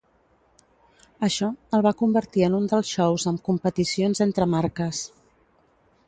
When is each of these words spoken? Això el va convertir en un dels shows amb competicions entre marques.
Això 1.27 1.49
el 1.77 1.83
va 1.87 1.91
convertir 1.99 2.45
en 2.47 2.55
un 2.59 2.65
dels 2.71 2.89
shows 2.95 3.25
amb 3.33 3.43
competicions 3.49 4.23
entre 4.27 4.47
marques. 4.55 5.03